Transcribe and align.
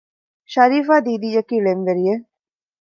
ޝަރީފާ 0.53 0.95
ދީދީ 1.05 1.29
އަކީ 1.37 1.55
ޅެންވެރިއެއް 1.65 2.25